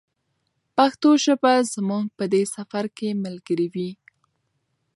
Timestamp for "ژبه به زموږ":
1.23-2.05